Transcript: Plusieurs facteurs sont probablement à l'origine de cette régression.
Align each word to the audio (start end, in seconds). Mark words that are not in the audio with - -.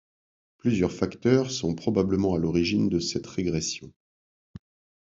Plusieurs 0.57 0.91
facteurs 0.91 1.51
sont 1.51 1.75
probablement 1.75 2.33
à 2.33 2.39
l'origine 2.39 2.89
de 2.89 2.97
cette 2.97 3.27
régression. 3.27 3.93